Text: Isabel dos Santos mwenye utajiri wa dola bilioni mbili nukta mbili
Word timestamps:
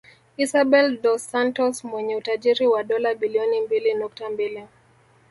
Isabel 0.43 0.99
dos 1.01 1.21
Santos 1.31 1.83
mwenye 1.83 2.15
utajiri 2.15 2.67
wa 2.67 2.83
dola 2.83 3.13
bilioni 3.15 3.61
mbili 3.61 3.93
nukta 3.93 4.29
mbili 4.29 4.65